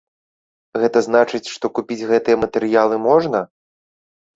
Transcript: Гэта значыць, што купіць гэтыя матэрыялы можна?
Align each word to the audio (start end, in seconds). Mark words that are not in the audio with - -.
Гэта 0.83 1.03
значыць, 1.09 1.43
што 1.57 1.65
купіць 1.77 2.01
гэтыя 2.15 2.43
матэрыялы 2.49 2.95
можна? 3.09 3.49